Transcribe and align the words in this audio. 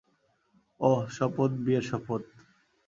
অহ, 0.79 1.01
শপথ 1.09 1.51
বিয়ের 1.63 1.83
শপথ। 1.83 2.21